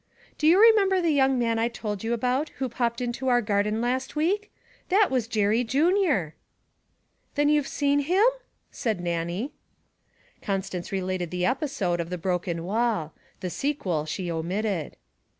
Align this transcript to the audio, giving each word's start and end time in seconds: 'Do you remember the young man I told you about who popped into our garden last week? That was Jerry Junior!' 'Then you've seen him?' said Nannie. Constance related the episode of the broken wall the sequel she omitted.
'Do 0.39 0.47
you 0.47 0.59
remember 0.59 0.99
the 0.99 1.11
young 1.11 1.37
man 1.37 1.59
I 1.59 1.67
told 1.67 2.03
you 2.03 2.11
about 2.11 2.49
who 2.57 2.67
popped 2.67 3.01
into 3.01 3.27
our 3.27 3.39
garden 3.39 3.81
last 3.81 4.15
week? 4.15 4.51
That 4.89 5.11
was 5.11 5.27
Jerry 5.27 5.63
Junior!' 5.63 6.33
'Then 7.35 7.49
you've 7.49 7.67
seen 7.67 7.99
him?' 7.99 8.25
said 8.71 8.99
Nannie. 8.99 9.51
Constance 10.41 10.91
related 10.91 11.29
the 11.29 11.45
episode 11.45 11.99
of 11.99 12.09
the 12.09 12.17
broken 12.17 12.63
wall 12.63 13.13
the 13.41 13.51
sequel 13.51 14.07
she 14.07 14.31
omitted. 14.31 14.95